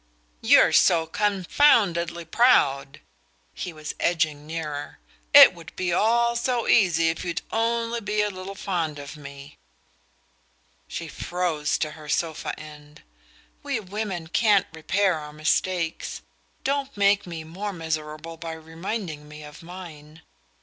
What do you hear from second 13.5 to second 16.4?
"We women can't repair our mistakes.